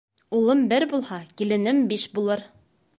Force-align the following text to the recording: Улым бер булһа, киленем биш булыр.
Улым 0.37 0.63
бер 0.71 0.87
булһа, 0.95 1.21
киленем 1.41 1.85
биш 1.95 2.11
булыр. 2.19 2.47